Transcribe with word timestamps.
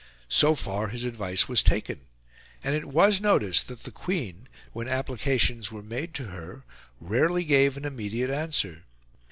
So 0.29 0.55
far, 0.55 0.87
his 0.87 1.03
advice 1.03 1.47
was 1.47 1.61
taken; 1.61 1.99
and 2.63 2.73
it 2.73 2.85
was 2.87 3.21
noticed 3.21 3.67
that 3.67 3.83
the 3.83 3.91
Queen, 3.91 4.47
when 4.73 4.87
applications 4.87 5.71
were 5.71 5.83
made 5.83 6.15
to 6.15 6.23
her, 6.29 6.65
rarely 6.99 7.43
gave 7.43 7.77
an 7.77 7.85
immediate 7.85 8.31
answer. 8.31 8.81